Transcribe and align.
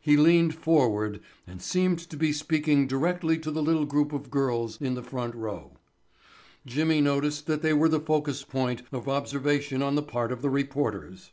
He 0.00 0.16
leaned 0.16 0.54
forward 0.54 1.20
and 1.46 1.60
seemed 1.60 1.98
to 1.98 2.16
be 2.16 2.32
speaking 2.32 2.86
directly 2.86 3.36
to 3.40 3.50
the 3.50 3.62
little 3.62 3.84
group 3.84 4.10
of 4.14 4.30
girls 4.30 4.80
in 4.80 4.94
the 4.94 5.02
front 5.02 5.34
rows. 5.34 5.68
Jimmy 6.64 7.02
noticed 7.02 7.46
that 7.48 7.60
they 7.60 7.74
were 7.74 7.90
the 7.90 8.00
focus 8.00 8.42
point 8.42 8.80
of 8.90 9.06
observation 9.06 9.82
on 9.82 9.94
the 9.94 10.02
part 10.02 10.32
of 10.32 10.40
the 10.40 10.48
reporters. 10.48 11.30